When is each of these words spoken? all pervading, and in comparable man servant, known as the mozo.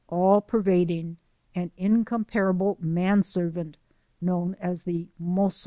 all 0.07 0.41
pervading, 0.41 1.15
and 1.53 1.69
in 1.77 2.03
comparable 2.03 2.75
man 2.81 3.21
servant, 3.21 3.77
known 4.19 4.55
as 4.59 4.81
the 4.81 5.07
mozo. 5.19 5.59